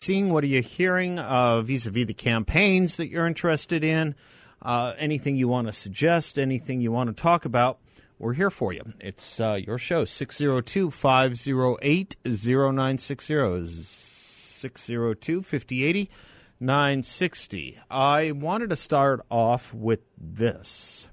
[0.00, 4.14] Seeing what are you hearing uh, vis-a-vis the campaigns that you're interested in?
[4.62, 6.38] Uh, anything you want to suggest?
[6.38, 7.78] Anything you want to talk about?
[8.18, 8.92] We're here for you.
[9.00, 13.64] It's uh, your show, 602 508 0960.
[13.64, 16.10] 602 5080
[16.60, 17.78] 960.
[17.90, 21.08] I wanted to start off with this.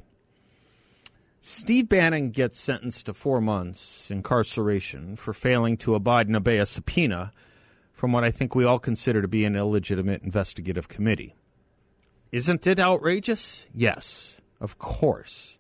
[1.41, 6.65] Steve Bannon gets sentenced to four months incarceration for failing to abide and obey a
[6.65, 7.31] subpoena
[8.05, 11.33] from what I think we all consider to be an illegitimate investigative committee.
[12.31, 13.65] Isn't it outrageous?
[13.73, 15.57] Yes, of course.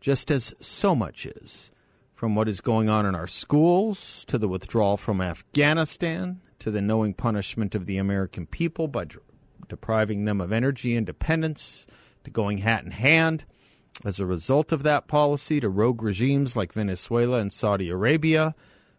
[0.00, 1.72] Just as so much is.
[2.14, 6.80] From what is going on in our schools, to the withdrawal from Afghanistan, to the
[6.80, 9.06] knowing punishment of the American people by
[9.66, 11.88] depriving them of energy independence,
[12.22, 13.46] to going hat in hand
[14.04, 18.54] as a result of that policy to rogue regimes like Venezuela and Saudi Arabia,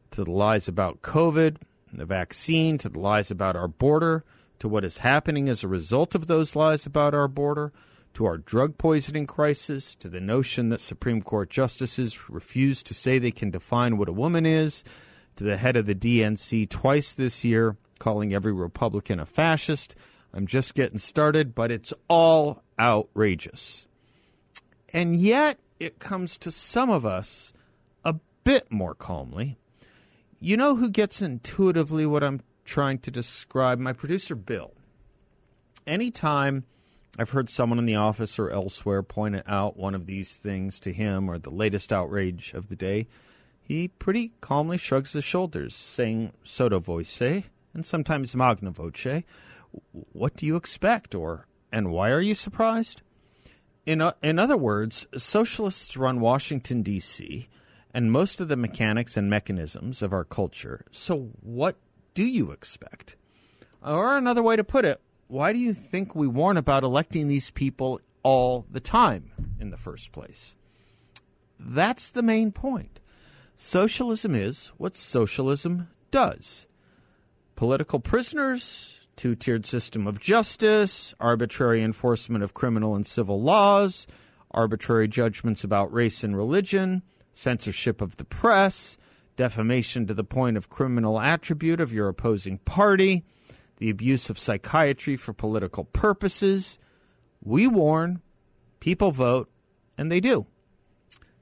[0.09, 1.55] to the lies about COVID,
[1.99, 4.23] the vaccine, to the lies about our border,
[4.59, 7.73] to what is happening as a result of those lies about our border,
[8.13, 13.17] to our drug poisoning crisis, to the notion that Supreme Court justices refuse to say
[13.17, 14.83] they can define what a woman is,
[15.37, 19.95] to the head of the DNC twice this year calling every Republican a fascist.
[20.33, 23.87] I'm just getting started, but it's all outrageous.
[24.91, 27.53] And yet, it comes to some of us
[28.03, 29.57] a bit more calmly.
[30.43, 33.77] You know who gets intuitively what I'm trying to describe?
[33.77, 34.73] My producer, Bill.
[35.85, 36.63] Anytime
[37.19, 40.91] I've heard someone in the office or elsewhere point out one of these things to
[40.91, 43.07] him or the latest outrage of the day,
[43.61, 49.21] he pretty calmly shrugs his shoulders, saying sotto voce and sometimes magna voce.
[49.91, 51.13] What do you expect?
[51.13, 53.03] Or, and why are you surprised?
[53.85, 57.47] In, uh, in other words, socialists run Washington, D.C.,
[57.93, 60.85] and most of the mechanics and mechanisms of our culture.
[60.91, 61.77] So, what
[62.13, 63.15] do you expect?
[63.83, 67.51] Or another way to put it, why do you think we warn about electing these
[67.51, 70.55] people all the time in the first place?
[71.59, 72.99] That's the main point.
[73.55, 76.67] Socialism is what socialism does.
[77.55, 84.07] Political prisoners, two tiered system of justice, arbitrary enforcement of criminal and civil laws,
[84.49, 87.03] arbitrary judgments about race and religion,
[87.33, 88.97] censorship of the press,
[89.35, 93.23] defamation to the point of criminal attribute of your opposing party,
[93.77, 96.77] the abuse of psychiatry for political purposes.
[97.43, 98.21] We warn,
[98.79, 99.49] people vote,
[99.97, 100.45] and they do.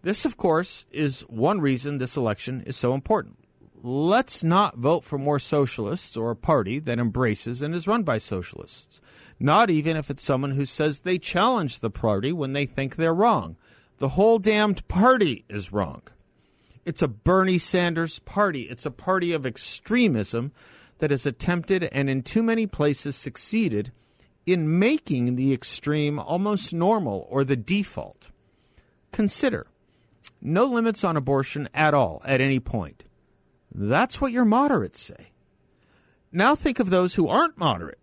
[0.01, 3.39] This, of course, is one reason this election is so important
[3.83, 8.17] let's not vote for more socialists or a party that embraces and is run by
[8.17, 8.99] socialists.
[9.39, 13.13] Not even if it's someone who says they challenge the party when they think they're
[13.13, 13.55] wrong.
[13.99, 16.01] The whole damned party is wrong.
[16.85, 18.63] It's a Bernie Sanders party.
[18.63, 20.51] It's a party of extremism
[20.97, 23.91] that has attempted and in too many places succeeded
[24.45, 28.29] in making the extreme almost normal or the default.
[29.11, 29.67] Consider
[30.41, 33.03] no limits on abortion at all at any point
[33.73, 35.31] that's what your moderates say.
[36.31, 37.98] Now think of those who aren't moderate.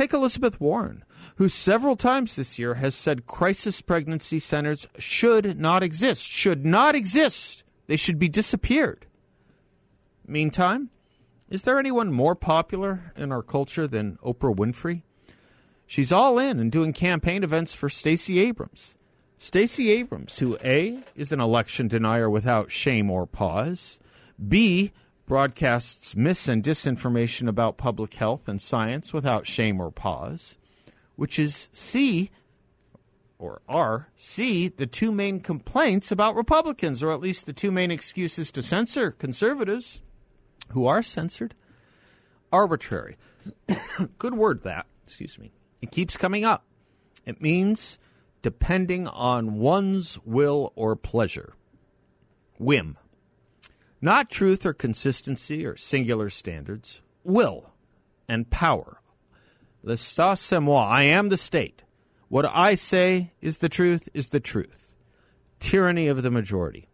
[0.00, 1.04] Take Elizabeth Warren,
[1.36, 6.22] who several times this year has said crisis pregnancy centers should not exist.
[6.22, 7.64] Should not exist.
[7.86, 9.04] They should be disappeared.
[10.26, 10.88] Meantime,
[11.50, 15.02] is there anyone more popular in our culture than Oprah Winfrey?
[15.84, 18.94] She's all in and doing campaign events for Stacey Abrams.
[19.36, 23.98] Stacey Abrams, who A is an election denier without shame or pause,
[24.48, 24.92] B,
[25.30, 30.58] broadcasts mis and disinformation about public health and science without shame or pause,
[31.14, 32.32] which is C,
[33.38, 37.92] or R, C, the two main complaints about Republicans, or at least the two main
[37.92, 40.02] excuses to censor conservatives
[40.70, 41.54] who are censored.
[42.50, 43.16] Arbitrary.
[44.18, 44.86] Good word, that.
[45.04, 45.52] Excuse me.
[45.80, 46.64] It keeps coming up.
[47.24, 48.00] It means
[48.42, 51.54] depending on one's will or pleasure.
[52.58, 52.98] Whim.
[54.02, 57.70] Not truth or consistency or singular standards, will
[58.28, 59.02] and power.
[59.82, 60.86] L'État c'est moi.
[60.86, 61.82] I am the state.
[62.28, 64.90] What I say is the truth is the truth.
[65.58, 66.88] Tyranny of the majority.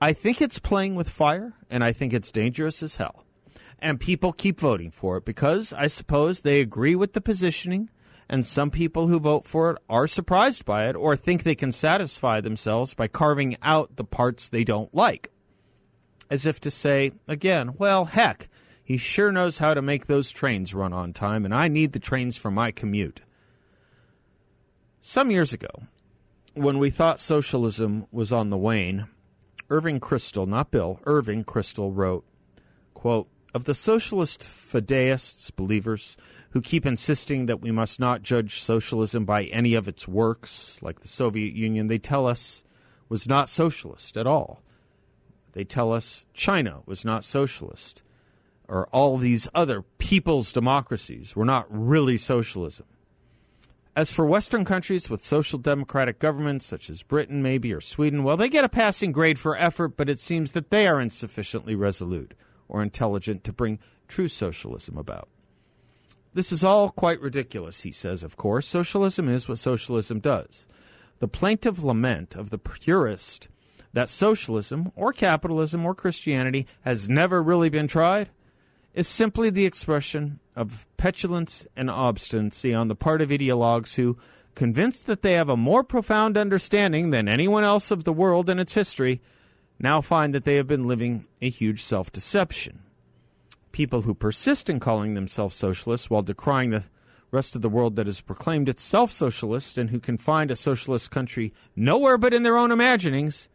[0.00, 3.24] I think it's playing with fire, and I think it's dangerous as hell.
[3.78, 7.88] And people keep voting for it because I suppose they agree with the positioning,
[8.28, 11.70] and some people who vote for it are surprised by it or think they can
[11.70, 15.30] satisfy themselves by carving out the parts they don't like.
[16.28, 18.48] As if to say, again, well, heck,
[18.82, 21.98] he sure knows how to make those trains run on time, and I need the
[21.98, 23.22] trains for my commute.
[25.00, 25.84] Some years ago,
[26.54, 29.06] when we thought socialism was on the wane,
[29.68, 32.24] Irving Kristol, not Bill, Irving Kristol wrote,
[32.94, 36.16] quote, Of the socialist fideists, believers,
[36.50, 41.00] who keep insisting that we must not judge socialism by any of its works, like
[41.00, 42.64] the Soviet Union, they tell us
[43.08, 44.62] was not socialist at all.
[45.56, 48.02] They tell us China was not socialist,
[48.68, 52.84] or all these other people's democracies were not really socialism.
[53.96, 58.36] As for Western countries with social democratic governments, such as Britain, maybe, or Sweden, well,
[58.36, 62.34] they get a passing grade for effort, but it seems that they are insufficiently resolute
[62.68, 65.30] or intelligent to bring true socialism about.
[66.34, 68.68] This is all quite ridiculous, he says, of course.
[68.68, 70.68] Socialism is what socialism does.
[71.18, 73.48] The plaintive lament of the purist
[73.92, 78.30] that socialism, or capitalism, or Christianity has never really been tried
[78.94, 84.16] is simply the expression of petulance and obstinacy on the part of ideologues who,
[84.56, 88.58] convinced that they have a more profound understanding than anyone else of the world and
[88.58, 89.20] its history,
[89.78, 92.82] now find that they have been living a huge self deception.
[93.70, 96.84] People who persist in calling themselves socialists while decrying the
[97.30, 101.10] rest of the world that has proclaimed itself socialist and who can find a socialist
[101.10, 103.50] country nowhere but in their own imaginings,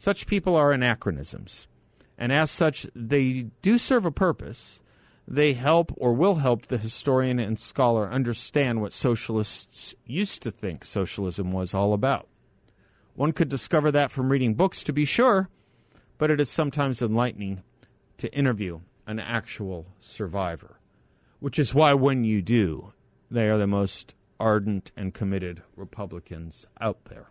[0.00, 1.68] such people are anachronisms.
[2.16, 4.80] And as such, they do serve a purpose
[5.28, 10.86] they help or will help the historian and scholar understand what socialists used to think
[10.86, 12.26] socialism was all about.
[13.14, 15.50] One could discover that from reading books, to be sure,
[16.16, 17.62] but it is sometimes enlightening
[18.16, 20.80] to interview an actual survivor,
[21.40, 22.94] which is why when you do,
[23.30, 27.29] they are the most ardent and committed Republicans out there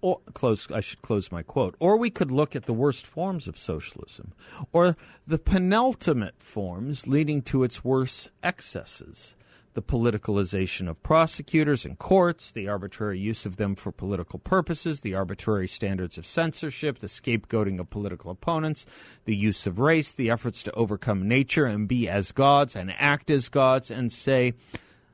[0.00, 1.74] or close I should close my quote.
[1.80, 4.32] Or we could look at the worst forms of socialism
[4.72, 4.96] or
[5.26, 9.34] the penultimate forms leading to its worst excesses.
[9.74, 15.14] The politicalization of prosecutors and courts, the arbitrary use of them for political purposes, the
[15.14, 18.86] arbitrary standards of censorship, the scapegoating of political opponents,
[19.24, 23.30] the use of race, the efforts to overcome nature and be as gods and act
[23.30, 24.54] as gods and say,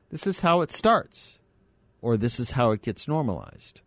[0.09, 1.37] this is how it starts,
[2.01, 3.81] or this is how it gets normalized.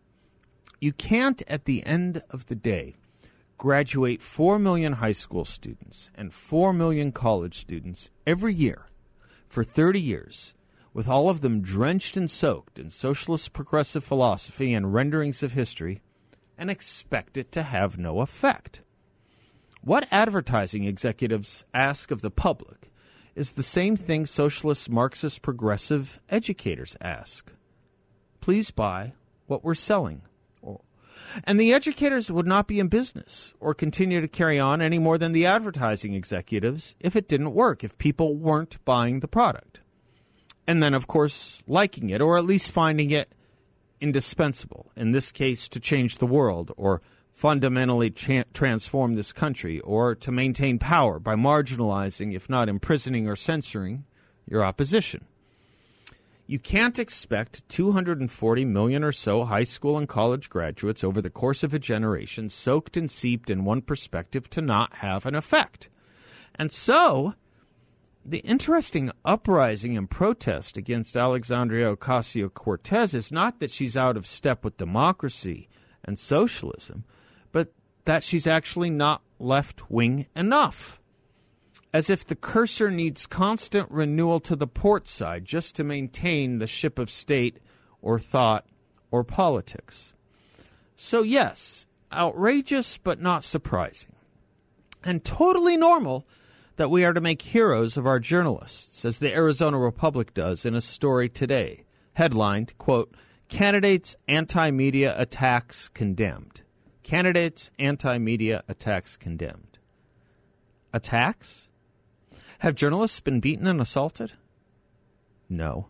[0.80, 2.94] You can't, at the end of the day,
[3.56, 8.86] graduate 4 million high school students and 4 million college students every year
[9.48, 10.54] for 30 years,
[10.94, 16.00] with all of them drenched and soaked in socialist progressive philosophy and renderings of history,
[16.56, 18.82] and expect it to have no effect.
[19.81, 22.92] What advertising executives ask of the public
[23.34, 27.52] is the same thing socialist Marxist progressive educators ask.
[28.40, 29.14] Please buy
[29.46, 30.22] what we're selling.
[31.44, 35.19] And the educators would not be in business or continue to carry on any more
[35.19, 39.81] than the advertising executives if it didn't work, if people weren't buying the product.
[40.67, 43.35] And then, of course, liking it or at least finding it
[44.00, 47.00] indispensable, in this case, to change the world or
[47.32, 53.37] fundamentally tra- transform this country or to maintain power by marginalizing, if not imprisoning or
[53.37, 54.05] censoring,
[54.47, 55.25] your opposition.
[56.50, 61.62] You can't expect 240 million or so high school and college graduates over the course
[61.62, 65.90] of a generation, soaked and seeped in one perspective, to not have an effect.
[66.55, 67.34] And so,
[68.24, 74.26] the interesting uprising and protest against Alexandria Ocasio Cortez is not that she's out of
[74.26, 75.69] step with democracy
[76.02, 77.05] and socialism,
[77.52, 77.74] but
[78.06, 80.97] that she's actually not left wing enough
[81.92, 86.66] as if the cursor needs constant renewal to the port side just to maintain the
[86.66, 87.58] ship of state
[88.02, 88.66] or thought
[89.10, 90.12] or politics.
[90.96, 94.12] So, yes, outrageous but not surprising.
[95.04, 96.26] And totally normal
[96.76, 100.74] that we are to make heroes of our journalists, as the Arizona Republic does in
[100.74, 103.14] a story today, headlined, quote,
[103.48, 106.62] Candidates Anti Media Attacks Condemned.
[107.02, 109.78] Candidates Anti Media Attacks Condemned.
[110.92, 111.68] Attacks?
[112.58, 114.32] Have journalists been beaten and assaulted?
[115.48, 115.88] No.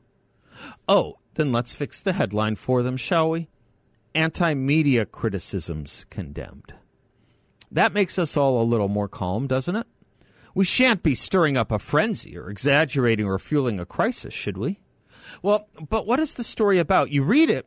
[0.87, 3.48] Oh, then let's fix the headline for them, shall we?
[4.14, 6.75] Anti media criticisms condemned.
[7.70, 9.87] That makes us all a little more calm, doesn't it?
[10.54, 14.80] We shan't be stirring up a frenzy or exaggerating or fueling a crisis, should we?
[15.42, 17.10] Well, but what is the story about?
[17.10, 17.66] You read it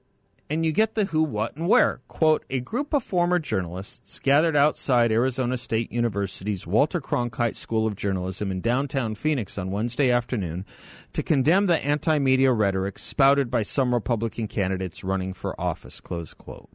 [0.51, 2.01] and you get the who, what, and where.
[2.09, 7.95] Quote A group of former journalists gathered outside Arizona State University's Walter Cronkite School of
[7.95, 10.65] Journalism in downtown Phoenix on Wednesday afternoon
[11.13, 16.01] to condemn the anti media rhetoric spouted by some Republican candidates running for office.
[16.01, 16.69] Close quote.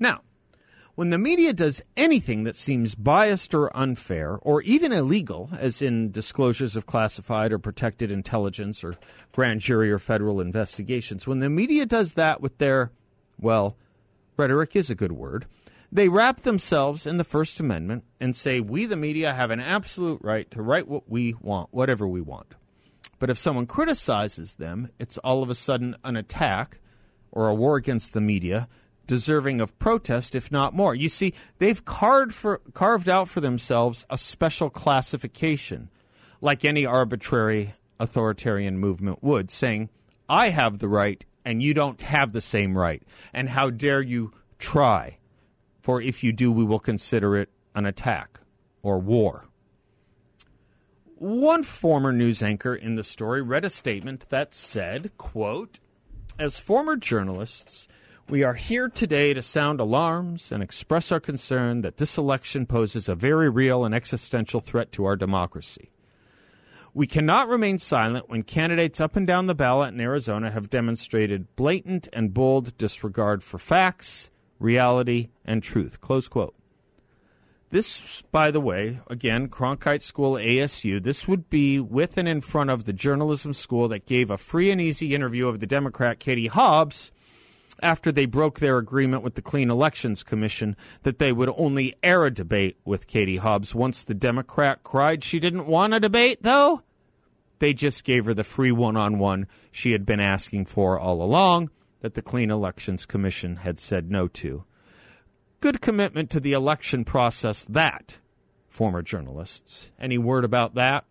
[0.00, 0.22] Now,
[0.94, 6.12] when the media does anything that seems biased or unfair, or even illegal, as in
[6.12, 8.96] disclosures of classified or protected intelligence or
[9.32, 12.92] grand jury or federal investigations, when the media does that with their,
[13.40, 13.76] well,
[14.36, 15.46] rhetoric is a good word,
[15.90, 20.20] they wrap themselves in the First Amendment and say, we, the media, have an absolute
[20.22, 22.54] right to write what we want, whatever we want.
[23.18, 26.80] But if someone criticizes them, it's all of a sudden an attack
[27.30, 28.68] or a war against the media
[29.06, 30.94] deserving of protest, if not more.
[30.94, 35.90] You see, they've carved, for, carved out for themselves a special classification,
[36.40, 39.90] like any arbitrary authoritarian movement would, saying,
[40.28, 43.02] I have the right and you don't have the same right.
[43.32, 45.18] And how dare you try?
[45.80, 48.40] For if you do, we will consider it an attack
[48.82, 49.46] or war.
[51.16, 55.78] One former news anchor in the story read a statement that said, quote,
[56.38, 57.86] as former journalists,
[58.28, 63.08] we are here today to sound alarms and express our concern that this election poses
[63.08, 65.90] a very real and existential threat to our democracy.
[66.94, 71.54] We cannot remain silent when candidates up and down the ballot in Arizona have demonstrated
[71.56, 76.00] blatant and bold disregard for facts, reality, and truth.
[76.00, 76.54] Close quote.
[77.70, 82.70] This, by the way, again, Cronkite School ASU, this would be with and in front
[82.70, 86.46] of the journalism school that gave a free and easy interview of the Democrat Katie
[86.46, 87.10] Hobbs
[87.82, 92.24] after they broke their agreement with the Clean Elections Commission that they would only air
[92.24, 93.74] a debate with Katie Hobbs.
[93.74, 96.82] Once the Democrat cried she didn't want a debate, though,
[97.58, 101.22] they just gave her the free one on one she had been asking for all
[101.22, 104.64] along that the Clean Elections Commission had said no to.
[105.60, 108.18] Good commitment to the election process, that,
[108.68, 109.90] former journalists.
[109.98, 111.06] Any word about that?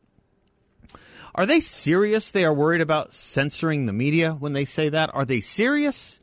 [1.36, 2.32] Are they serious?
[2.32, 5.10] They are worried about censoring the media when they say that?
[5.15, 6.22] Are they serious?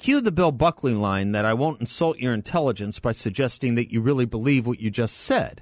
[0.00, 4.00] Cue the Bill Buckley line that I won't insult your intelligence by suggesting that you
[4.00, 5.60] really believe what you just said.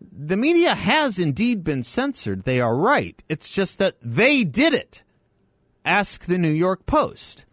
[0.00, 2.44] The media has indeed been censored.
[2.44, 3.20] They are right.
[3.28, 5.02] It's just that they did it.
[5.84, 7.44] Ask the New York Post.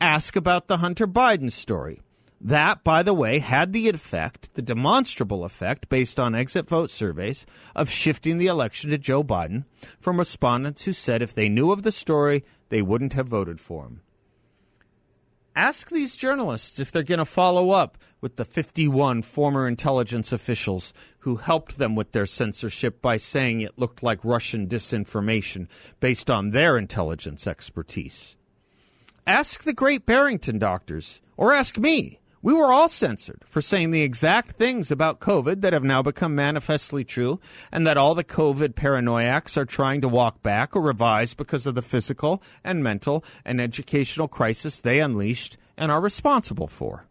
[0.00, 2.02] Ask about the Hunter Biden story.
[2.40, 7.46] That, by the way, had the effect, the demonstrable effect, based on exit vote surveys,
[7.76, 9.66] of shifting the election to Joe Biden
[10.00, 13.84] from respondents who said if they knew of the story, they wouldn't have voted for
[13.84, 14.00] him.
[15.58, 20.94] Ask these journalists if they're going to follow up with the 51 former intelligence officials
[21.18, 25.66] who helped them with their censorship by saying it looked like Russian disinformation
[25.98, 28.36] based on their intelligence expertise.
[29.26, 32.17] Ask the great Barrington doctors, or ask me.
[32.40, 36.36] We were all censored for saying the exact things about COVID that have now become
[36.36, 37.40] manifestly true,
[37.72, 41.74] and that all the COVID paranoiacs are trying to walk back or revise because of
[41.74, 47.06] the physical and mental and educational crisis they unleashed and are responsible for.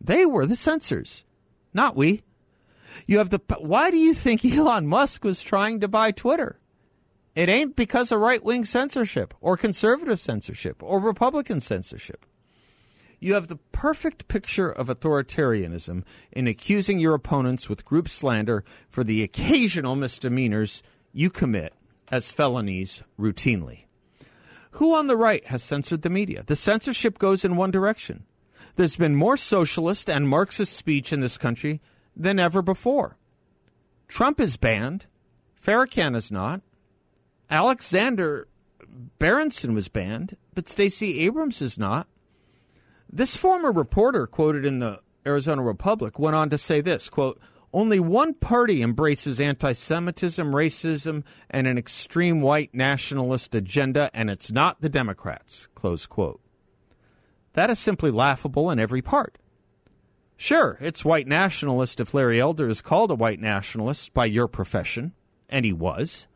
[0.00, 1.24] They were the censors,
[1.72, 2.22] not we.
[3.06, 3.40] You have the.
[3.58, 6.58] Why do you think Elon Musk was trying to buy Twitter?
[7.34, 12.26] It ain't because of right wing censorship or conservative censorship or Republican censorship.
[13.22, 16.02] You have the perfect picture of authoritarianism
[16.32, 21.72] in accusing your opponents with group slander for the occasional misdemeanors you commit
[22.08, 23.84] as felonies routinely.
[24.72, 26.42] Who on the right has censored the media?
[26.44, 28.24] The censorship goes in one direction.
[28.74, 31.80] There's been more socialist and Marxist speech in this country
[32.16, 33.18] than ever before.
[34.08, 35.06] Trump is banned.
[35.64, 36.60] Farrakhan is not.
[37.48, 38.48] Alexander
[39.20, 42.08] Berenson was banned, but Stacey Abrams is not.
[43.14, 47.38] This former reporter quoted in the Arizona Republic went on to say this quote,
[47.70, 54.50] only one party embraces anti Semitism, racism, and an extreme white nationalist agenda, and it's
[54.50, 55.68] not the Democrats.
[55.74, 56.40] Close quote.
[57.52, 59.36] That is simply laughable in every part.
[60.36, 65.12] Sure, it's white nationalist if Larry Elder is called a white nationalist by your profession,
[65.50, 66.26] and he was.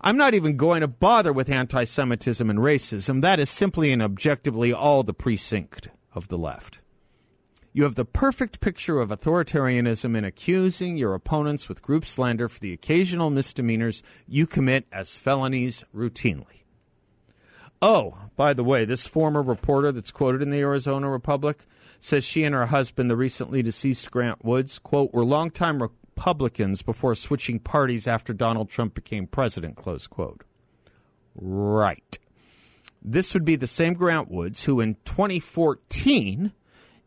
[0.00, 3.22] I'm not even going to bother with anti Semitism and racism.
[3.22, 6.80] That is simply and objectively all the precinct of the left.
[7.72, 12.58] You have the perfect picture of authoritarianism in accusing your opponents with group slander for
[12.58, 16.64] the occasional misdemeanors you commit as felonies routinely.
[17.82, 21.66] Oh, by the way, this former reporter that's quoted in the Arizona Republic
[22.00, 27.14] says she and her husband, the recently deceased Grant Woods, quote, were longtime Republicans before
[27.14, 30.44] switching parties after Donald Trump became president, close quote.
[31.34, 32.18] Right.
[33.08, 36.52] This would be the same Grant Woods who in 2014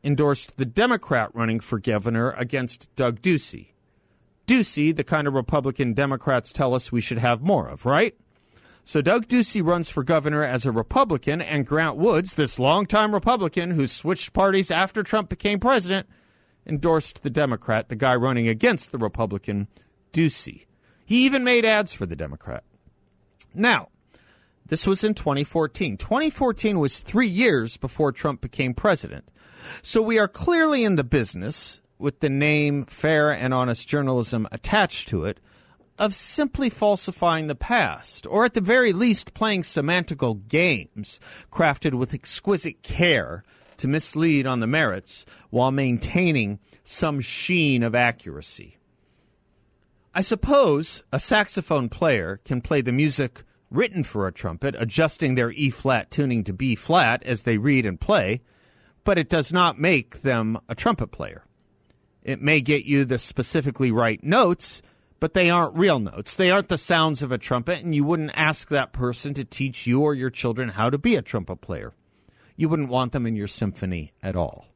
[0.01, 3.73] endorsed the Democrat running for governor against Doug Ducey.
[4.47, 8.15] Ducey, the kind of Republican Democrats tell us we should have more of, right?
[8.85, 13.71] So Doug Ducey runs for governor as a Republican, and Grant Woods, this longtime Republican
[13.71, 16.07] who switched parties after Trump became president,
[16.65, 19.67] endorsed the Democrat, the guy running against the Republican,
[20.13, 20.65] Ducey.
[21.05, 22.63] He even made ads for the Democrat.
[23.53, 23.89] Now,
[24.69, 25.97] this was in 2014.
[25.97, 29.27] 2014 was three years before Trump became president.
[29.81, 35.07] So we are clearly in the business, with the name fair and honest journalism attached
[35.09, 35.39] to it,
[35.97, 41.19] of simply falsifying the past, or at the very least playing semantical games
[41.51, 43.43] crafted with exquisite care
[43.77, 48.77] to mislead on the merits while maintaining some sheen of accuracy.
[50.13, 55.51] I suppose a saxophone player can play the music written for a trumpet, adjusting their
[55.51, 58.41] E flat tuning to B flat as they read and play,
[59.03, 61.45] but it does not make them a trumpet player.
[62.23, 64.81] It may get you the specifically right notes,
[65.19, 66.35] but they aren't real notes.
[66.35, 69.87] They aren't the sounds of a trumpet, and you wouldn't ask that person to teach
[69.87, 71.93] you or your children how to be a trumpet player.
[72.55, 74.67] You wouldn't want them in your symphony at all.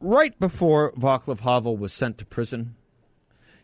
[0.00, 2.76] Right before Václav Havel was sent to prison,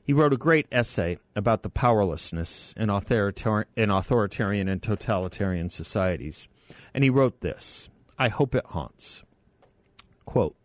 [0.05, 6.47] he wrote a great essay about the powerlessness in, authoritar- in authoritarian and totalitarian societies.
[6.93, 9.23] And he wrote this I hope it haunts.
[10.27, 10.57] Quote,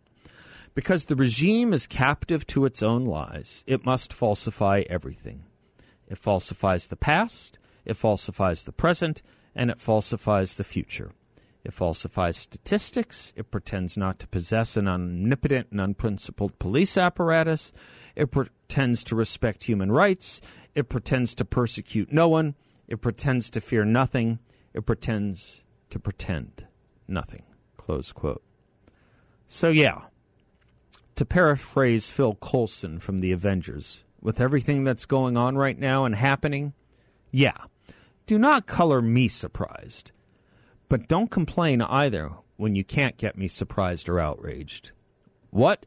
[0.74, 5.44] because the regime is captive to its own lies, it must falsify everything.
[6.08, 9.22] It falsifies the past, it falsifies the present,
[9.54, 11.12] and it falsifies the future.
[11.64, 13.32] It falsifies statistics.
[13.36, 17.72] It pretends not to possess an omnipotent and unprincipled police apparatus.
[18.16, 20.40] It pretends to respect human rights.
[20.74, 22.54] It pretends to persecute no one.
[22.88, 24.38] It pretends to fear nothing.
[24.72, 26.66] It pretends to pretend
[27.06, 27.42] nothing.
[27.76, 28.42] Close quote.
[29.46, 30.02] So, yeah,
[31.16, 36.14] to paraphrase Phil Coulson from The Avengers, with everything that's going on right now and
[36.14, 36.72] happening,
[37.30, 37.56] yeah,
[38.26, 40.12] do not color me surprised.
[40.90, 44.90] But don't complain either when you can't get me surprised or outraged.
[45.50, 45.86] What,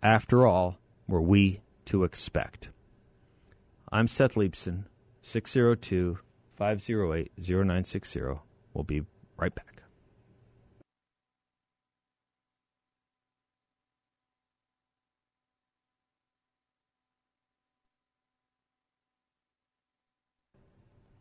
[0.00, 2.70] after all, were we to expect?
[3.90, 4.84] I'm Seth Leibsohn,
[5.22, 6.20] 602
[6.56, 8.20] 508 0960.
[8.72, 9.02] We'll be
[9.36, 9.73] right back.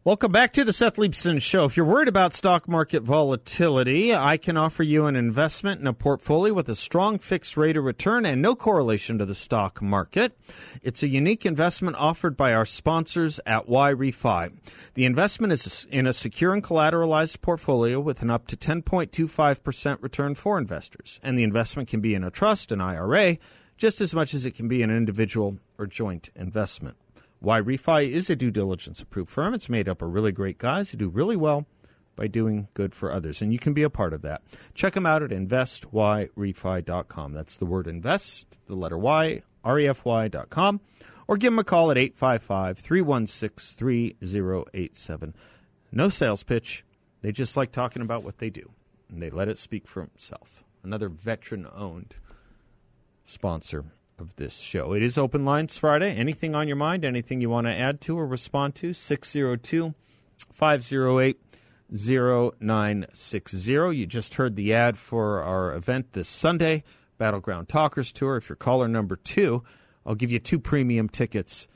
[0.06, 1.64] Welcome back to the Seth Leibsohn Show.
[1.64, 5.94] If you're worried about stock market volatility, I can offer you an investment in a
[5.94, 10.38] portfolio with a strong fixed rate of return and no correlation to the stock market.
[10.82, 14.52] It's a unique investment offered by our sponsors at YRefy.
[14.96, 20.36] The investment is in a secure and collateralized portfolio with an up to 10.25% return
[20.36, 21.22] for investors.
[21.24, 23.38] And the investment can be in a trust, an IRA,
[23.78, 26.98] just as much as it can be an individual or joint investment.
[27.44, 29.54] YRefy is a due diligence approved firm.
[29.54, 31.66] It's made up of really great guys who do really well
[32.16, 33.42] by doing good for others.
[33.42, 34.42] And you can be a part of that.
[34.74, 37.34] Check them out at investyrefy.com.
[37.34, 40.82] That's the word invest, the letter Y, R-E-F-Y.com.
[41.28, 45.36] Or give them a call at 855 316 3087.
[45.92, 46.84] No sales pitch.
[47.22, 48.72] They just like talking about what they do,
[49.10, 50.66] and they let it speak for itself.
[50.84, 52.16] Another veteran owned
[53.24, 53.86] sponsor
[54.20, 54.94] of this show.
[54.94, 56.16] It is Open Lines Friday.
[56.16, 57.06] Anything on your mind?
[57.06, 58.94] Anything you want to add to or respond to?
[58.94, 59.94] 602
[60.52, 61.40] 508
[61.92, 63.72] 0960.
[63.72, 66.84] You just heard the ad for our event this Sunday,
[67.18, 68.38] Battleground Talkers Tour.
[68.38, 69.64] If you're caller number two,
[70.06, 71.68] I'll give you two premium tickets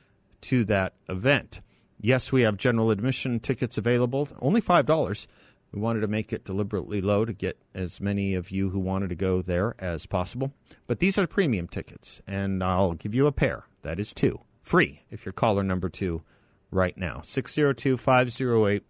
[0.41, 1.62] to that event.
[2.00, 5.28] Yes, we have general admission tickets available, only $5.
[5.71, 9.10] We wanted to make it deliberately low to get as many of you who wanted
[9.10, 10.53] to go there as possible.
[10.88, 13.65] But these are premium tickets, and I'll give you a pair.
[13.84, 14.39] That is two.
[14.62, 16.23] Free if you're caller number two
[16.71, 17.21] right now.
[17.23, 18.84] 602 508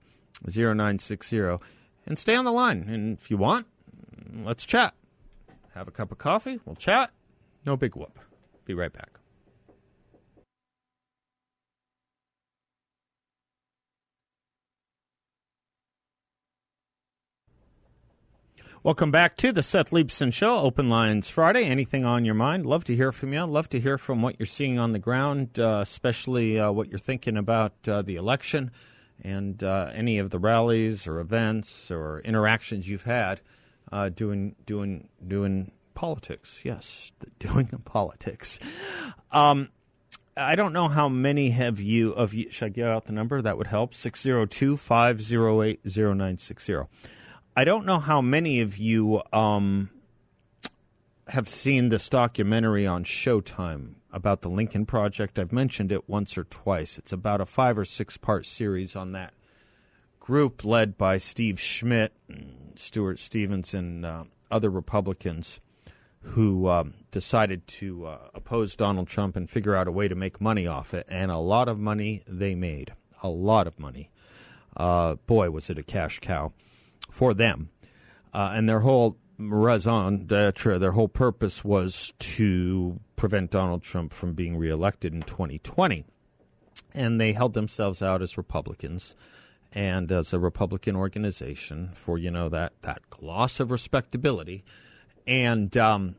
[0.48, 1.58] 0960.
[2.06, 2.88] And stay on the line.
[2.88, 3.68] And if you want,
[4.44, 4.94] let's chat.
[5.74, 6.60] Have a cup of coffee.
[6.66, 7.12] We'll chat.
[7.66, 8.18] No big whoop.
[8.66, 9.17] Be right back.
[18.84, 21.66] Welcome back to the Seth Leibsohn Show, Open Lines Friday.
[21.66, 22.68] Anything on your mind?
[22.68, 23.44] Love to hear from you.
[23.44, 27.00] Love to hear from what you're seeing on the ground, uh, especially uh, what you're
[27.00, 28.70] thinking about uh, the election
[29.24, 33.42] and uh, any of the rallies or events or interactions you've had
[33.92, 36.62] uh, doing doing doing politics.
[36.64, 38.60] Yes, doing politics.
[39.32, 39.70] Um,
[40.38, 42.52] I don't know how many have you of you.
[42.52, 43.42] Should I give out the number?
[43.42, 43.96] That would help.
[43.96, 46.74] 602 508 0960.
[47.58, 49.90] I don't know how many of you um,
[51.28, 55.40] have seen this documentary on Showtime about the Lincoln Project.
[55.40, 57.00] I've mentioned it once or twice.
[57.00, 59.34] It's about a five or six part series on that
[60.20, 65.60] group led by Steve Schmidt, and Stuart Stevens, and uh, other Republicans
[66.20, 70.40] who um, decided to uh, oppose Donald Trump and figure out a way to make
[70.40, 71.08] money off it.
[71.10, 72.94] And a lot of money they made.
[73.24, 74.12] A lot of money.
[74.76, 76.54] Uh, boy, was it a cash cow
[77.10, 77.70] for them.
[78.34, 84.34] Uh, and their whole raison d'etre, their whole purpose was to prevent Donald Trump from
[84.34, 86.06] being reelected in 2020.
[86.94, 89.16] And they held themselves out as Republicans
[89.72, 94.64] and as a Republican organization for, you know, that, that gloss of respectability.
[95.26, 96.16] And um,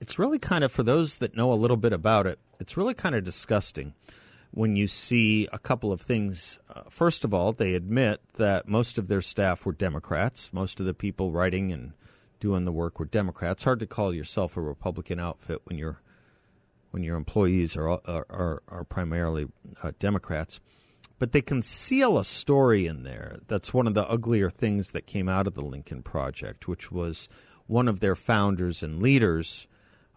[0.00, 2.94] it's really kind of, for those that know a little bit about it, it's really
[2.94, 3.94] kind of disgusting
[4.56, 6.58] when you see a couple of things.
[6.74, 10.50] Uh, first of all, they admit that most of their staff were Democrats.
[10.50, 11.92] Most of the people writing and
[12.40, 13.64] doing the work were Democrats.
[13.64, 16.00] Hard to call yourself a Republican outfit when your
[16.90, 19.46] when your employees are are are, are primarily
[19.82, 20.58] uh, Democrats.
[21.18, 25.28] But they conceal a story in there that's one of the uglier things that came
[25.28, 27.28] out of the Lincoln Project, which was
[27.66, 29.66] one of their founders and leaders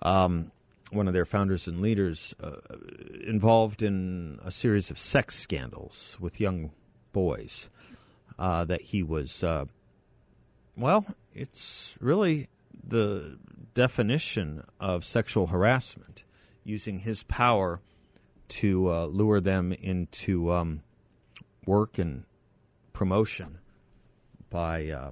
[0.02, 0.54] um,
[0.91, 2.58] one of their founders and leaders, uh,
[3.25, 6.71] involved in a series of sex scandals with young
[7.12, 7.69] boys.
[8.38, 9.65] Uh, that he was, uh,
[10.78, 12.47] well, it's really
[12.88, 13.38] the
[13.73, 16.23] definition of sexual harassment,
[16.63, 17.82] using his power
[18.47, 20.82] to uh, lure them into um,
[21.65, 22.23] work and
[22.93, 23.60] promotion
[24.49, 25.12] by uh,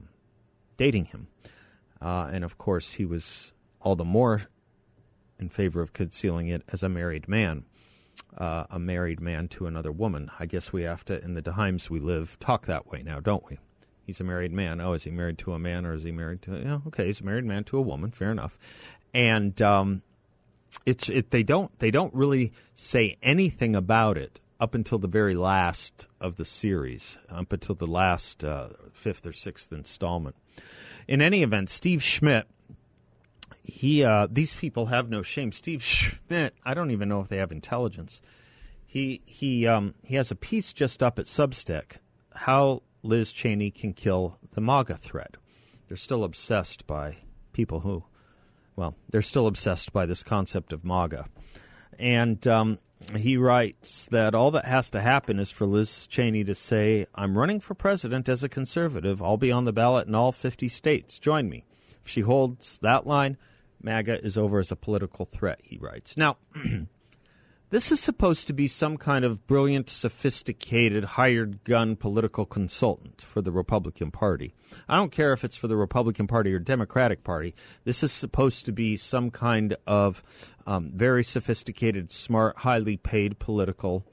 [0.78, 1.28] dating him.
[2.02, 4.44] Uh, and of course, he was all the more
[5.40, 7.66] in favor of concealing it as a married man,
[8.38, 10.32] uh, a married man to another woman.
[10.40, 13.48] I guess we have to, in the times we live, talk that way now, don't
[13.50, 13.58] we?
[14.06, 14.80] He's a married man.
[14.80, 16.58] Oh, is he married to a man or is he married to?
[16.58, 18.12] Yeah, okay, he's a married man to a woman.
[18.12, 18.58] Fair enough.
[19.14, 20.02] And um,
[20.86, 21.32] it's it.
[21.32, 26.38] They don't they don't really say anything about it up until the very last of
[26.38, 30.36] the series, up until the last uh, fifth or sixth installment.
[31.08, 32.48] In any event, Steve Schmidt
[33.68, 35.52] he uh, these people have no shame.
[35.52, 38.22] Steve Schmidt, I don't even know if they have intelligence.
[38.86, 41.98] He he um, he has a piece just up at Substack.
[42.34, 45.36] How Liz Cheney can kill the MAGA threat.
[45.88, 47.18] They're still obsessed by
[47.52, 48.04] people who,
[48.76, 51.28] well, they're still obsessed by this concept of MAGA,
[52.00, 52.80] and um,
[53.18, 57.38] he writes that all that has to happen is for Liz Cheney to say, "I'm
[57.38, 59.22] running for president as a conservative.
[59.22, 61.20] I'll be on the ballot in all 50 states.
[61.20, 61.66] Join me."
[62.02, 63.38] If she holds that line,
[63.82, 66.18] MAGA is over as a political threat, he writes.
[66.18, 66.38] Now,
[67.70, 73.42] this is supposed to be some kind of brilliant, sophisticated, hired gun political consultant for
[73.42, 74.54] the Republican Party.
[74.88, 77.54] I don't care if it's for the Republican Party or Democratic Party.
[77.84, 80.24] This is supposed to be some kind of
[80.66, 84.06] um, very sophisticated, smart, highly paid political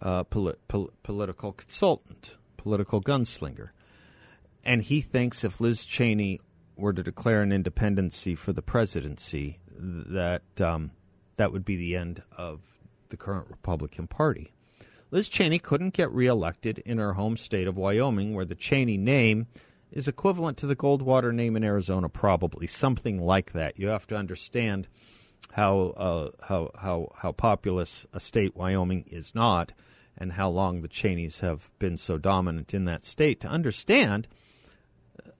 [0.00, 3.70] uh, pol- political consultant, political gunslinger.
[4.64, 6.40] And he thinks if Liz Cheney
[6.82, 10.90] were to declare an independency for the presidency, that um,
[11.36, 12.60] that would be the end of
[13.08, 14.52] the current Republican Party.
[15.12, 19.46] Liz Cheney couldn't get reelected in her home state of Wyoming, where the Cheney name
[19.92, 23.78] is equivalent to the Goldwater name in Arizona, probably something like that.
[23.78, 24.88] You have to understand
[25.52, 29.70] how uh, how how how populous a state Wyoming is not,
[30.18, 34.26] and how long the Cheneys have been so dominant in that state to understand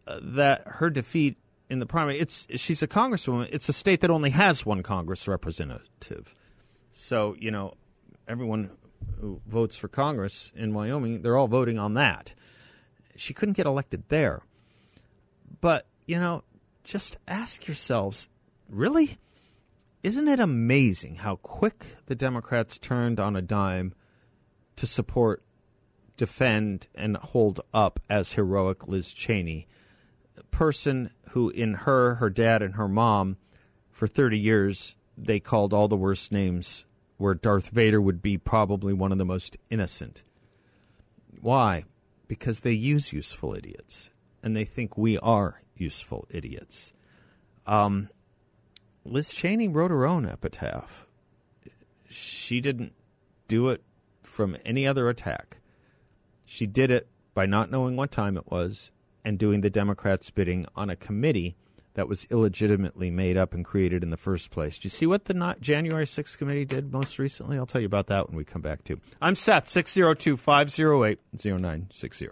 [0.06, 1.36] that her defeat
[1.70, 3.48] in the primary, it's she's a congresswoman.
[3.50, 6.34] It's a state that only has one Congress representative.
[6.90, 7.74] So you know,
[8.28, 8.70] everyone
[9.20, 12.34] who votes for Congress in Wyoming, they're all voting on that.
[13.16, 14.42] She couldn't get elected there.
[15.60, 16.44] But you know,
[16.84, 18.28] just ask yourselves,
[18.68, 19.18] really,
[20.02, 23.94] isn't it amazing how quick the Democrats turned on a dime
[24.76, 25.44] to support,
[26.16, 29.68] defend, and hold up as heroic Liz Cheney?
[30.50, 33.36] Person who, in her, her dad, and her mom,
[33.90, 38.92] for 30 years, they called all the worst names, where Darth Vader would be probably
[38.92, 40.22] one of the most innocent.
[41.40, 41.84] Why?
[42.28, 44.10] Because they use useful idiots,
[44.42, 46.92] and they think we are useful idiots.
[47.66, 48.08] Um,
[49.04, 51.06] Liz Cheney wrote her own epitaph.
[52.08, 52.92] She didn't
[53.48, 53.82] do it
[54.22, 55.58] from any other attack.
[56.44, 58.90] She did it by not knowing what time it was
[59.24, 61.56] and doing the Democrats' bidding on a committee
[61.94, 64.78] that was illegitimately made up and created in the first place.
[64.78, 67.58] Do you see what the January 6th committee did most recently?
[67.58, 68.98] I'll tell you about that when we come back to.
[69.20, 72.28] I'm Seth, 602 508 0960.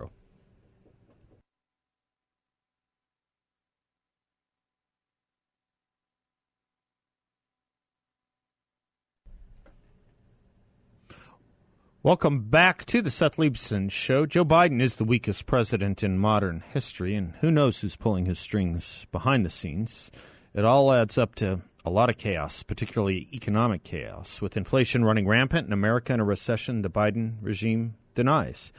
[12.02, 14.24] Welcome back to the Seth Leibsohn Show.
[14.24, 18.38] Joe Biden is the weakest president in modern history, and who knows who's pulling his
[18.38, 20.10] strings behind the scenes.
[20.54, 25.28] It all adds up to a lot of chaos, particularly economic chaos, with inflation running
[25.28, 28.72] rampant in America and a recession the Biden regime denies.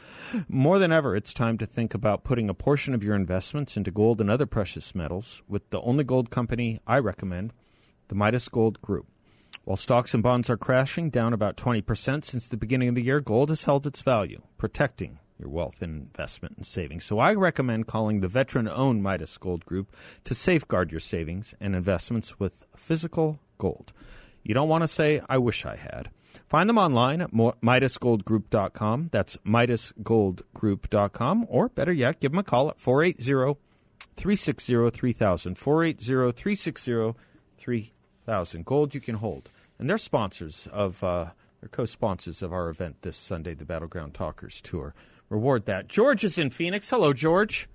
[0.47, 3.91] More than ever, it's time to think about putting a portion of your investments into
[3.91, 7.53] gold and other precious metals with the only gold company I recommend,
[8.07, 9.05] the Midas Gold Group.
[9.63, 13.21] While stocks and bonds are crashing, down about 20% since the beginning of the year,
[13.21, 17.05] gold has held its value, protecting your wealth and investment and savings.
[17.05, 21.75] So I recommend calling the veteran owned Midas Gold Group to safeguard your savings and
[21.75, 23.93] investments with physical gold.
[24.43, 26.09] You don't want to say, I wish I had.
[26.47, 29.09] Find them online at MidasGoldGroup.com.
[29.11, 31.45] That's MidasGoldGroup.com.
[31.49, 33.59] Or better yet, give them a call at 480
[34.15, 35.55] 360 3000.
[35.57, 37.13] 480 360
[37.57, 37.91] 3000
[38.25, 41.27] thousand gold you can hold, and they're sponsors of uh,
[41.59, 44.93] they're co-sponsors of our event this Sunday, the Battleground Talkers Tour.
[45.29, 45.87] Reward that.
[45.87, 46.89] George is in Phoenix.
[46.89, 47.69] Hello, George.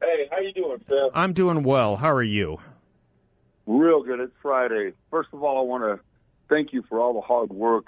[0.00, 1.10] Hey, how you doing, Seth?
[1.14, 1.96] I'm doing well.
[1.96, 2.58] How are you?
[3.66, 4.20] Real good.
[4.20, 4.92] It's Friday.
[5.10, 6.04] First of all, I want to
[6.48, 7.86] thank you for all the hard work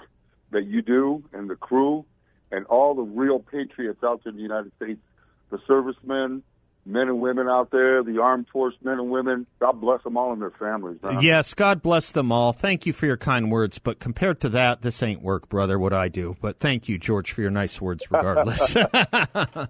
[0.51, 2.05] that you do and the crew
[2.51, 5.01] and all the real patriots out there in the United States,
[5.49, 6.41] the servicemen,
[6.85, 9.47] men and women out there, the armed force men and women.
[9.59, 11.01] God bless them all and their families.
[11.01, 11.21] Man.
[11.21, 12.53] Yes, God bless them all.
[12.53, 13.79] Thank you for your kind words.
[13.79, 15.79] But compared to that, this ain't work, brother.
[15.79, 16.37] What I do.
[16.41, 18.05] But thank you, George, for your nice words.
[18.11, 18.75] Regardless.
[18.75, 18.89] no,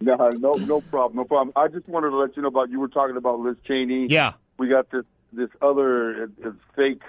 [0.01, 1.17] no, no problem.
[1.17, 1.53] No problem.
[1.55, 4.07] I just wanted to let you know about you were talking about Liz Cheney.
[4.09, 4.33] Yeah.
[4.57, 7.01] We got this this other uh, fake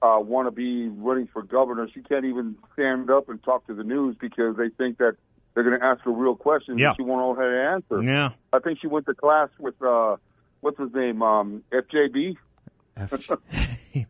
[0.00, 1.88] uh, wannabe running for governor.
[1.92, 5.16] She can't even stand up and talk to the news because they think that
[5.58, 6.92] they're going to ask her real questions yeah.
[6.94, 8.00] she won't know how to answer.
[8.00, 8.30] Yeah.
[8.52, 10.14] I think she went to class with uh,
[10.60, 12.36] what's his name, um, FJB.
[12.96, 13.40] FJB,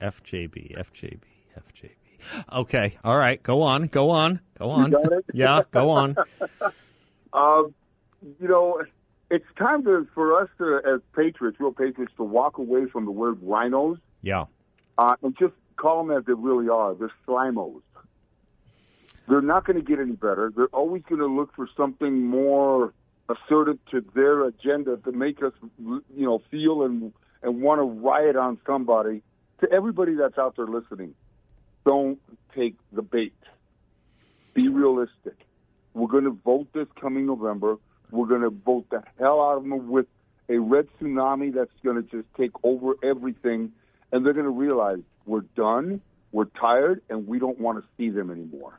[0.00, 1.20] FJB, FJB,
[1.58, 1.90] FJB.
[2.52, 4.94] Okay, all right, go on, go on, go on.
[5.34, 6.14] yeah, go on.
[7.32, 7.74] um,
[8.40, 8.80] you know,
[9.28, 13.10] it's time to, for us to, as patriots, real patriots, to walk away from the
[13.10, 13.98] word rhinos.
[14.22, 14.44] Yeah.
[14.98, 16.94] Uh, and just call them as they really are.
[16.94, 17.82] They're slimos.
[19.28, 20.52] They're not going to get any better.
[20.54, 22.92] They're always going to look for something more
[23.28, 28.36] assertive to their agenda to make us, you know, feel and and want to riot
[28.36, 29.22] on somebody.
[29.60, 31.14] To everybody that's out there listening,
[31.86, 32.20] don't
[32.54, 33.34] take the bait.
[34.54, 35.36] Be realistic.
[35.94, 37.76] We're going to vote this coming November.
[38.10, 40.06] We're going to vote the hell out of them with
[40.48, 43.72] a red tsunami that's going to just take over everything,
[44.10, 46.00] and they're going to realize we're done,
[46.32, 48.78] we're tired, and we don't want to see them anymore.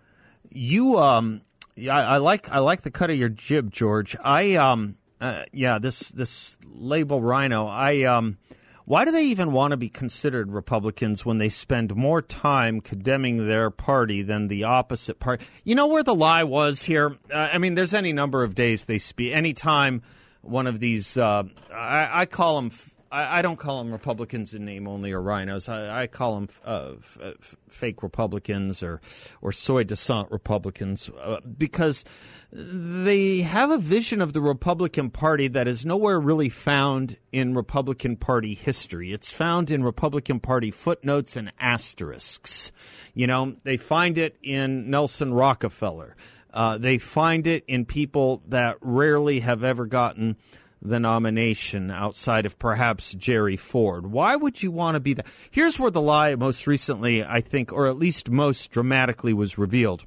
[0.49, 1.41] You um,
[1.77, 4.15] I, I like I like the cut of your jib, George.
[4.23, 7.67] I um, uh, yeah, this this label Rhino.
[7.67, 8.37] I um,
[8.85, 13.47] why do they even want to be considered Republicans when they spend more time condemning
[13.47, 15.45] their party than the opposite party?
[15.63, 17.17] You know where the lie was here.
[17.33, 19.33] Uh, I mean, there's any number of days they speak.
[19.33, 20.01] Any time
[20.41, 22.71] one of these, uh, I, I call them
[23.13, 25.69] I, I, don't call them Republicans in name only or rhinos.
[25.69, 29.01] I, I call them uh, f- f- fake Republicans or
[29.41, 32.03] or soi disant Republicans uh, because
[32.51, 38.15] they have a vision of the Republican Party that is nowhere really found in Republican
[38.15, 39.13] Party history.
[39.13, 42.71] It's found in Republican Party footnotes and asterisks.
[43.13, 46.15] You know, they find it in Nelson Rockefeller.
[46.51, 50.37] Uh, they find it in people that rarely have ever gotten
[50.83, 54.07] the nomination outside of perhaps Jerry Ford.
[54.07, 55.25] Why would you want to be that?
[55.49, 60.05] Here's where the lie most recently, I think, or at least most dramatically, was revealed.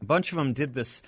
[0.00, 1.00] A bunch of them did this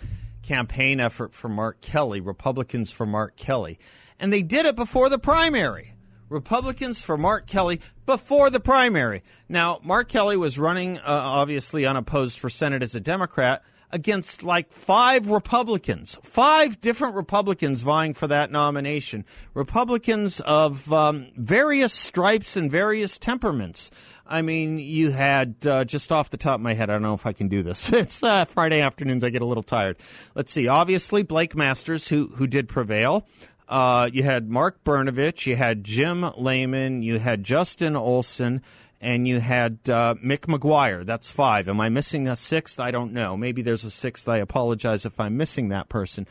[0.43, 3.79] campaign effort for Mark Kelly, Republicans for Mark Kelly,
[4.19, 5.95] and they did it before the primary.
[6.31, 9.23] Republicans for Mark Kelly before the primary.
[9.49, 14.73] Now, Mark Kelly was running, uh, obviously unopposed for Senate as a Democrat against like
[14.73, 19.25] five Republicans, five different Republicans vying for that nomination.
[19.55, 23.91] Republicans of um, various stripes and various temperaments.
[24.27, 26.91] I mean, you had uh, just off the top of my head.
[26.91, 27.93] I don't know if I can do this.
[27.99, 29.25] It's uh, Friday afternoons.
[29.25, 29.97] I get a little tired.
[30.35, 30.69] Let's see.
[30.69, 33.27] Obviously, Blake Masters, who who did prevail.
[33.69, 35.47] Uh, you had Mark Brnovich.
[35.47, 37.03] You had Jim Lamon.
[37.03, 38.63] You had Justin Olson
[39.01, 41.05] and you had uh, Mick McGuire.
[41.05, 41.69] That's five.
[41.69, 42.81] Am I missing a sixth?
[42.81, 43.37] I don't know.
[43.37, 44.29] Maybe there's a sixth.
[44.29, 46.27] I apologize if I'm missing that person.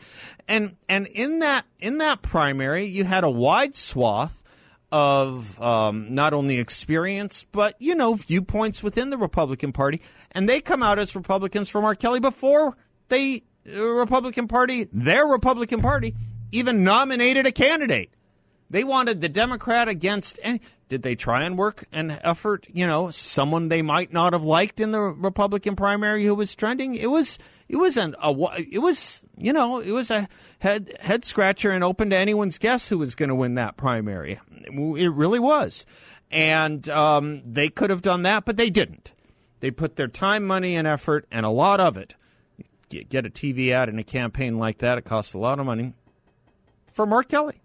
[0.46, 4.42] And and in that in that primary, you had a wide swath
[4.90, 10.00] of um, not only experience, but, you know, viewpoints within the Republican Party.
[10.32, 12.76] And they come out as Republicans for Mark Kelly before
[13.08, 16.14] they, uh, Republican Party, their Republican Party,
[16.52, 18.10] even nominated a candidate.
[18.70, 20.38] They wanted the Democrat against.
[20.42, 22.66] Any, did they try and work an effort?
[22.72, 26.94] You know, someone they might not have liked in the Republican primary who was trending.
[26.94, 28.32] It was it was an a,
[28.70, 30.28] it was you know it was a
[30.60, 34.40] head head scratcher and open to anyone's guess who was going to win that primary.
[34.50, 35.84] It really was,
[36.30, 39.12] and um, they could have done that, but they didn't.
[39.60, 42.14] They put their time, money, and effort, and a lot of it.
[42.88, 45.94] Get a TV ad in a campaign like that; it costs a lot of money.
[46.90, 47.60] For Mark Kelly,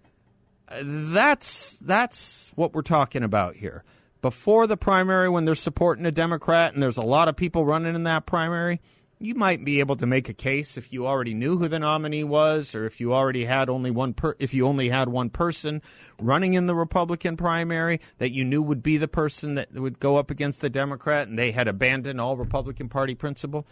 [0.83, 3.83] that's that's what we're talking about here.
[4.21, 7.93] Before the primary, when they're supporting a Democrat and there's a lot of people running
[7.93, 8.79] in that primary,
[9.19, 12.23] you might be able to make a case if you already knew who the nominee
[12.23, 15.81] was, or if you already had only one per- if you only had one person
[16.19, 20.17] running in the Republican primary that you knew would be the person that would go
[20.17, 23.65] up against the Democrat, and they had abandoned all Republican Party principle.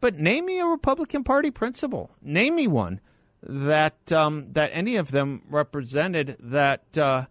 [0.00, 2.10] But name me a Republican Party principle.
[2.20, 3.00] Name me one
[3.48, 7.26] that um, that any of them represented that uh,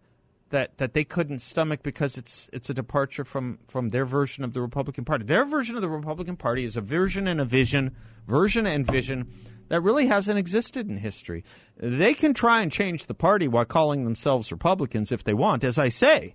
[0.49, 4.54] that that they couldn't stomach because it's it's a departure from from their version of
[4.54, 5.25] the Republican Party.
[5.25, 7.95] Their version of the Republican Party is a version and a vision,
[8.28, 9.28] version and vision
[9.67, 11.43] that really hasn't existed in history.
[11.75, 15.63] They can try and change the party while calling themselves Republicans if they want.
[15.63, 16.34] As I say,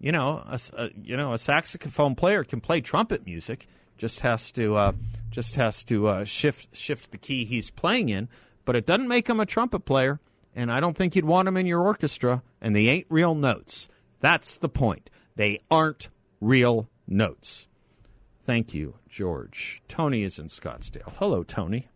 [0.00, 3.66] you know, a, a you know a saxophone player can play trumpet music.
[3.96, 4.92] Just has to uh,
[5.30, 8.28] just has to uh, shift shift the key he's playing in
[8.64, 10.20] but it doesn't make him a trumpet player,
[10.54, 13.88] and I don't think you'd want him in your orchestra, and they ain't real notes.
[14.20, 15.10] That's the point.
[15.36, 16.08] They aren't
[16.40, 17.66] real notes.
[18.42, 19.82] Thank you, George.
[19.88, 21.14] Tony is in Scottsdale.
[21.18, 21.88] Hello, Tony.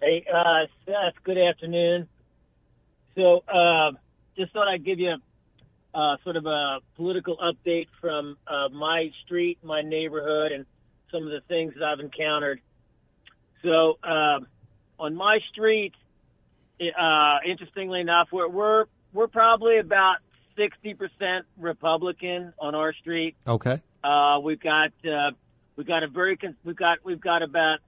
[0.00, 2.08] Hey, uh, Seth, good afternoon.
[3.14, 3.92] So, uh,
[4.36, 5.16] just thought I'd give you
[5.94, 10.66] uh, sort of a political update from uh, my street, my neighborhood, and
[11.10, 12.60] some of the things that I've encountered.
[13.62, 14.46] So, um,
[14.98, 15.94] on my street,
[16.80, 20.16] uh, interestingly enough, we're we're we're probably about
[20.56, 23.36] sixty percent Republican on our street.
[23.46, 23.80] Okay.
[24.02, 25.30] Uh, we've got uh,
[25.76, 27.78] we've got a very con- we've got we've got about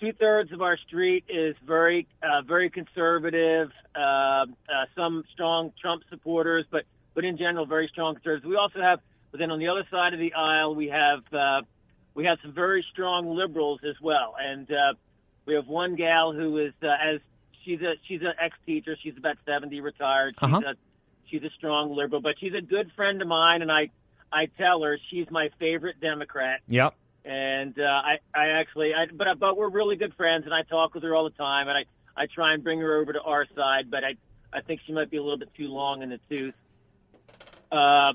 [0.00, 3.70] two thirds of our street is very uh, very conservative.
[3.94, 4.46] Uh, uh,
[4.96, 6.84] some strong Trump supporters, but
[7.14, 8.46] but in general very strong conservatives.
[8.46, 11.62] We also have, but then on the other side of the aisle, we have uh,
[12.14, 14.94] we have some very strong liberals as well, and uh,
[15.46, 17.20] we have one gal who is uh, as
[17.64, 18.96] she's a she's an ex teacher.
[19.02, 20.34] She's about seventy, retired.
[20.38, 20.62] She's uh-huh.
[20.66, 20.74] a
[21.30, 23.90] she's a strong liberal, but she's a good friend of mine, and I
[24.32, 26.60] I tell her she's my favorite Democrat.
[26.68, 26.94] Yep.
[27.24, 30.94] And uh, I I actually I but but we're really good friends, and I talk
[30.94, 31.84] with her all the time, and I
[32.16, 34.16] I try and bring her over to our side, but I
[34.52, 36.54] I think she might be a little bit too long in the tooth.
[37.72, 38.12] Uh,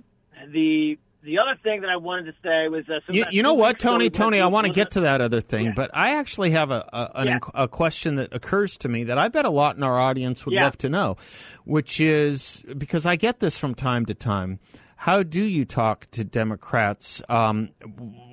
[0.47, 3.79] the the other thing that I wanted to say was uh, you, you know what,
[3.79, 4.10] Tony?
[4.10, 5.73] Tony, I want to get to that other thing, yeah.
[5.75, 7.39] but I actually have a a, yeah.
[7.53, 10.55] a, question that occurs to me that I bet a lot in our audience would
[10.55, 10.63] yeah.
[10.63, 11.17] love to know,
[11.65, 14.60] which is because I get this from time to time.
[14.95, 17.69] How do you talk to Democrats um,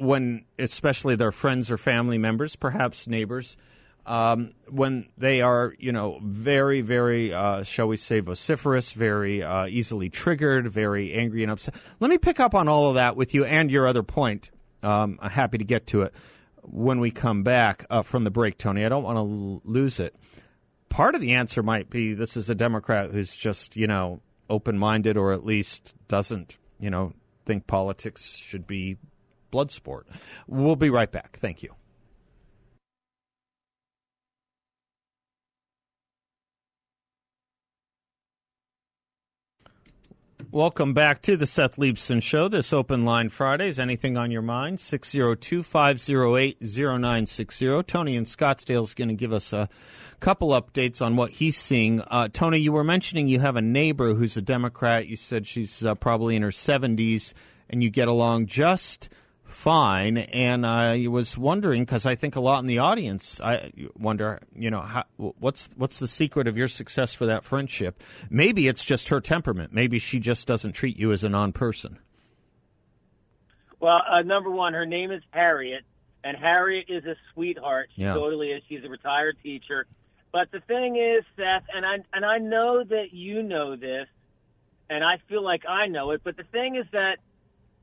[0.00, 3.56] when, especially their friends or family members, perhaps neighbors?
[4.06, 9.66] Um, when they are, you know, very, very, uh, shall we say, vociferous, very uh,
[9.66, 11.74] easily triggered, very angry and upset.
[11.98, 14.50] Let me pick up on all of that with you and your other point.
[14.82, 16.14] Um, I'm happy to get to it
[16.62, 18.84] when we come back uh, from the break, Tony.
[18.84, 20.14] I don't want to l- lose it.
[20.88, 24.78] Part of the answer might be this is a Democrat who's just, you know, open
[24.78, 27.12] minded or at least doesn't, you know,
[27.44, 28.96] think politics should be
[29.50, 30.06] blood sport.
[30.46, 31.38] We'll be right back.
[31.38, 31.74] Thank you.
[40.52, 42.46] Welcome back to the Seth Leibsohn Show.
[42.46, 43.80] This open line Fridays.
[43.80, 44.78] Anything on your mind?
[44.78, 47.82] 602 508 0960.
[47.82, 49.68] Tony in Scottsdale is going to give us a
[50.20, 52.00] couple updates on what he's seeing.
[52.00, 55.08] Uh, Tony, you were mentioning you have a neighbor who's a Democrat.
[55.08, 57.32] You said she's uh, probably in her 70s,
[57.68, 59.08] and you get along just
[59.46, 60.18] fine.
[60.18, 63.40] And I was wondering because I think a lot in the audience.
[63.40, 68.02] I wonder, you know, how, what's what's the secret of your success for that friendship?
[68.30, 69.72] Maybe it's just her temperament.
[69.72, 71.98] Maybe she just doesn't treat you as a non-person.
[73.80, 75.84] Well, uh, number one, her name is Harriet,
[76.24, 77.90] and Harriet is a sweetheart.
[77.94, 78.14] She yeah.
[78.14, 78.62] totally is.
[78.68, 79.86] She's a retired teacher.
[80.32, 84.06] But the thing is, Seth, and I and I know that you know this,
[84.90, 86.22] and I feel like I know it.
[86.24, 87.18] But the thing is that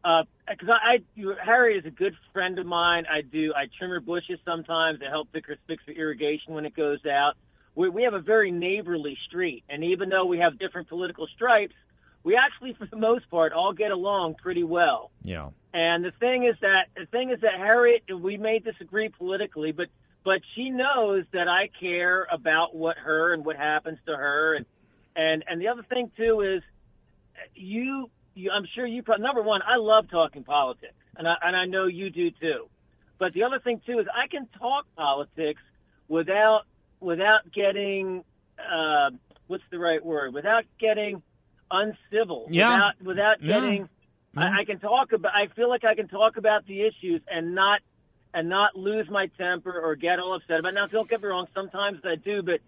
[0.03, 3.05] because uh, I, I, Harry is a good friend of mine.
[3.09, 3.53] I do.
[3.55, 4.99] I trim her bushes sometimes.
[5.05, 7.35] I help her, fix her irrigation when it goes out.
[7.75, 11.75] we, we have a very neighborly street, and even though we have different political stripes,
[12.23, 15.11] we actually, for the most part, all get along pretty well.
[15.21, 15.49] Yeah.
[15.73, 19.87] And the thing is that the thing is that Harriet, we may disagree politically, but
[20.23, 24.65] but she knows that I care about what her and what happens to her, and
[25.15, 26.61] and and the other thing too is
[27.55, 28.09] you.
[28.35, 29.03] You I'm sure you.
[29.03, 32.67] Probably, number one, I love talking politics, and I and I know you do too.
[33.19, 35.61] But the other thing too is I can talk politics
[36.07, 36.63] without
[36.99, 38.23] without getting
[38.59, 39.11] uh,
[39.47, 40.33] what's the right word?
[40.33, 41.21] Without getting
[41.71, 42.47] uncivil.
[42.49, 42.73] Yeah.
[42.73, 43.53] Without without Yeah.
[43.59, 43.89] getting.
[44.35, 45.33] I, I can talk about.
[45.35, 47.81] I feel like I can talk about the issues and not
[48.33, 50.69] and not lose my temper or get all upset about.
[50.69, 50.75] it.
[50.75, 51.47] Now, don't get me wrong.
[51.53, 52.59] Sometimes I do, but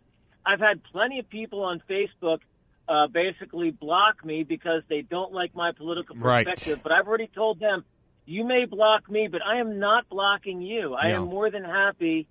[0.46, 2.42] I've had plenty of people on Facebook
[2.88, 6.46] uh, basically block me because they don't like my political Right.
[6.46, 6.82] perspective.
[6.84, 7.84] But I've already told them,
[8.26, 10.94] you may block me, but I am not blocking you.
[10.94, 12.28] I am more than happy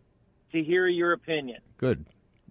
[0.52, 1.61] to hear your opinion.
[1.78, 2.07] Good.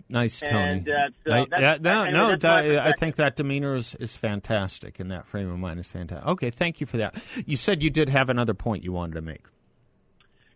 [0.09, 0.53] Nice, Tony.
[0.53, 0.93] And, uh,
[1.25, 2.45] so I- no, I mean, no, that's
[2.87, 6.27] I think that demeanor is, is fantastic, and that frame of mind is fantastic.
[6.27, 7.15] Okay, thank you for that.
[7.45, 9.45] You said you did have another point you wanted to make.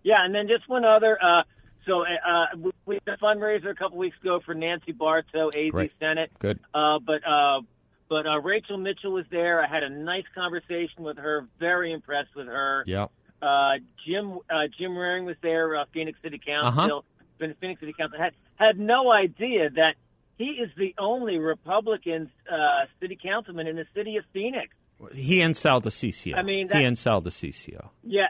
[0.03, 1.17] Yeah, and then just one other.
[1.21, 1.43] Uh,
[1.87, 2.45] so uh,
[2.85, 5.91] we- had a fundraiser a couple weeks ago for Nancy Barto, AZ Great.
[5.99, 6.29] Senate.
[6.39, 6.59] Good.
[6.73, 7.61] Uh, but uh,
[8.09, 9.63] but uh, Rachel Mitchell was there.
[9.63, 11.47] I had a nice conversation with her.
[11.59, 12.83] Very impressed with her.
[12.85, 13.07] Yeah.
[13.41, 13.73] Uh,
[14.05, 15.75] Jim uh, Jim Waring was there.
[15.75, 17.03] Uh, Phoenix City Council.
[17.39, 17.53] Uh-huh.
[17.59, 19.95] Phoenix City Council had had no idea that
[20.37, 24.73] he is the only Republican uh, city councilman in the city of Phoenix.
[25.13, 26.35] He and Sal DiCiccio.
[26.35, 27.89] I mean, he that- and Sal DiCiccio.
[28.03, 28.27] Yeah.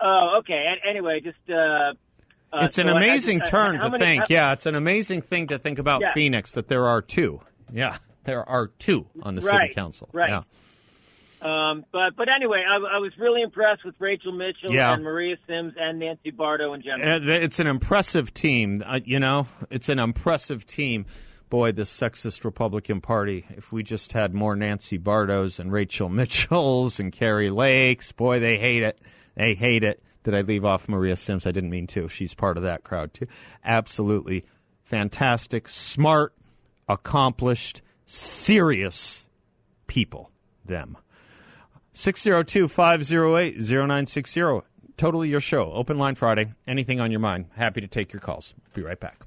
[0.00, 0.66] Oh, okay.
[0.68, 1.50] An- Anyway, just.
[1.50, 1.92] Uh,
[2.52, 4.24] uh, It's an so I- I amazing just- turn to think.
[4.28, 6.12] yeah, it's an amazing thing to think about Yeah.
[6.14, 7.40] Phoenix that there are two.
[7.72, 10.08] Yeah, there are two on the city council.
[10.12, 10.30] right.
[10.30, 10.42] Yeah.
[11.42, 14.94] Um, but but anyway, I, I was really impressed with Rachel Mitchell Yeah.
[14.94, 17.28] and Maria Syms and Nancy Barto in general.
[17.28, 18.82] It's an impressive team.
[18.84, 21.04] Uh, you know, it's an impressive team.
[21.50, 23.44] Boy, this sexist Republican Party.
[23.50, 28.58] If we just had more Nancy Bartos and Rachel Mitchells and Kari Lakes, boy, they
[28.58, 28.98] hate it.
[29.36, 30.02] They hate it.
[30.26, 31.46] Did I leave off Maria Syms?
[31.46, 32.08] I didn't mean to.
[32.08, 33.28] She's part of that crowd too.
[33.64, 34.44] Absolutely
[34.82, 36.34] fantastic, smart,
[36.88, 39.28] accomplished, serious
[39.86, 40.32] people.
[40.64, 40.98] Them.
[41.92, 44.62] 602 508 0960.
[44.96, 45.70] Totally your show.
[45.70, 46.52] Open line Friday.
[46.66, 47.46] Anything on your mind.
[47.54, 48.52] Happy to take your calls.
[48.74, 49.26] Be right back.